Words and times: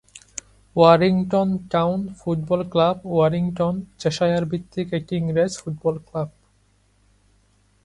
Warrington 0.75 1.49
town 1.71 1.99
football 2.19 2.61
club 2.71 2.97
Warrington, 3.13 3.75
Cheshire 4.01 4.43
ভিত্তিক 4.51 4.87
একটি 4.97 5.13
ইংরেজ 5.21 5.51
ফুটবল 5.61 5.95
ক্লাব। 6.07 6.29